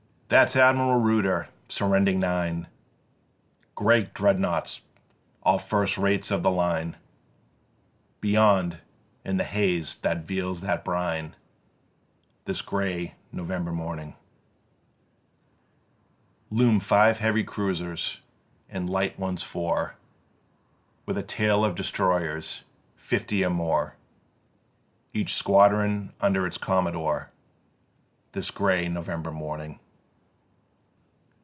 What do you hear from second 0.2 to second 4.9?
5. "That's Admiral Reuter, surrendering nine Great Dreadnoughts,